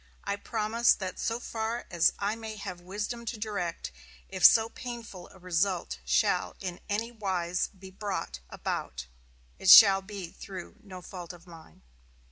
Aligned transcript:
I 0.23 0.35
promise 0.35 0.93
that 0.95 1.19
so 1.19 1.39
far 1.39 1.85
as 1.91 2.11
I 2.17 2.35
may 2.35 2.55
have 2.55 2.81
wisdom 2.81 3.23
to 3.25 3.37
direct, 3.37 3.91
if 4.29 4.43
so 4.43 4.67
painful 4.69 5.29
a 5.29 5.37
result 5.37 5.99
shall 6.05 6.55
in 6.59 6.79
any 6.89 7.11
wise 7.11 7.67
be 7.67 7.91
brought 7.91 8.39
about, 8.49 9.05
it 9.59 9.69
shall 9.69 10.01
be 10.01 10.31
through 10.31 10.77
no 10.81 11.03
fault 11.03 11.33
of 11.33 11.45
mine." 11.45 11.83